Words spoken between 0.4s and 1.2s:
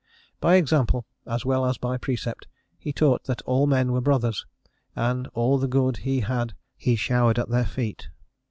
example,